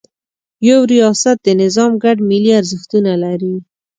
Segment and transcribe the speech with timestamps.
[0.69, 3.55] یو ریاست د نظام ګډ ملي ارزښتونه لري.